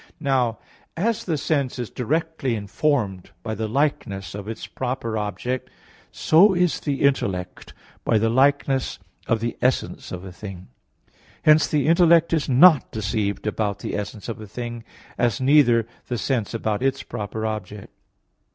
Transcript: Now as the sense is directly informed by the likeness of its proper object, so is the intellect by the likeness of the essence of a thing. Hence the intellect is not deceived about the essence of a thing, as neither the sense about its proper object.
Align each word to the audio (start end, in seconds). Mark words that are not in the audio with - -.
Now 0.19 0.57
as 0.97 1.25
the 1.25 1.37
sense 1.37 1.77
is 1.77 1.91
directly 1.91 2.55
informed 2.55 3.29
by 3.43 3.53
the 3.53 3.67
likeness 3.67 4.33
of 4.33 4.47
its 4.47 4.65
proper 4.65 5.15
object, 5.15 5.69
so 6.11 6.55
is 6.55 6.79
the 6.79 7.03
intellect 7.03 7.75
by 8.03 8.17
the 8.17 8.27
likeness 8.31 8.97
of 9.27 9.41
the 9.41 9.55
essence 9.61 10.11
of 10.11 10.25
a 10.25 10.31
thing. 10.31 10.69
Hence 11.43 11.67
the 11.67 11.85
intellect 11.85 12.33
is 12.33 12.49
not 12.49 12.89
deceived 12.91 13.45
about 13.45 13.77
the 13.77 13.95
essence 13.95 14.27
of 14.27 14.41
a 14.41 14.47
thing, 14.47 14.83
as 15.19 15.39
neither 15.39 15.85
the 16.07 16.17
sense 16.17 16.55
about 16.55 16.81
its 16.81 17.03
proper 17.03 17.45
object. 17.45 17.93